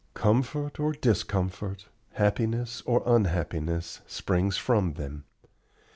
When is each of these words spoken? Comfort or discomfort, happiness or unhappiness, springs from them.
Comfort 0.15 0.79
or 0.79 0.93
discomfort, 0.93 1.87
happiness 2.13 2.81
or 2.87 3.03
unhappiness, 3.05 4.01
springs 4.07 4.57
from 4.57 4.93
them. 4.93 5.25